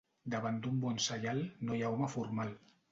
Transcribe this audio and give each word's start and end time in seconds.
Davant 0.35 0.57
d'un 0.63 0.81
bon 0.85 0.97
saial 1.09 1.45
no 1.69 1.79
hi 1.79 1.85
ha 1.87 1.95
home 1.97 2.13
formal. 2.19 2.61